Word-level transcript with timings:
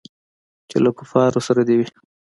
چې 0.69 0.77
له 0.83 0.89
کفارو 0.97 1.45
سره 1.47 1.61
دې 1.67 1.75
وي. 1.79 1.87